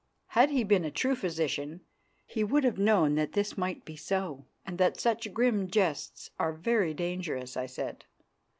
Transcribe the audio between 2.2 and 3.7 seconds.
he would have known that this